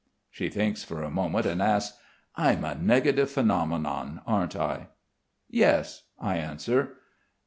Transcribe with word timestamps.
She 0.31 0.49
thinks 0.49 0.83
for 0.83 1.03
a 1.03 1.11
moment, 1.11 1.45
and 1.45 1.61
asks: 1.61 1.95
"I'm 2.35 2.65
a 2.65 2.73
negative 2.73 3.29
phenomenon, 3.29 4.21
aren't 4.25 4.55
I?" 4.55 4.87
"Yes," 5.47 6.05
I 6.19 6.37
answer. 6.37 6.95